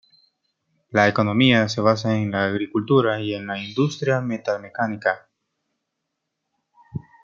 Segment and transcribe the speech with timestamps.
[0.89, 5.29] La economía se basa en la agricultura y en la industria metalmecánica.